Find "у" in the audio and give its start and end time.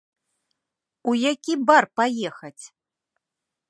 1.13-1.15